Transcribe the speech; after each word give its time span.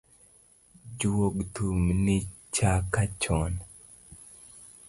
Juog 0.99 1.35
thum 1.53 1.81
ni 2.05 2.17
chaka 2.55 3.01
chon. 3.21 3.53